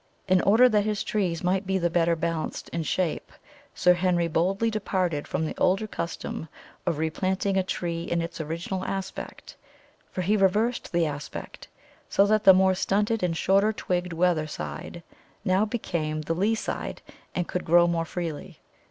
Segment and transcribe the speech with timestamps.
[0.27, 3.31] In order that his trees might be the better balanced in shape,
[3.75, 6.49] Sir Henry boldly departed from the older custom
[6.87, 9.57] of replanting a tree in its original aspect,
[10.11, 11.67] for he reversed the aspect,
[12.09, 15.03] so that the more stunted and shorter twigged weather side
[15.45, 17.03] now became the lee side,
[17.35, 18.59] and could grow more freely.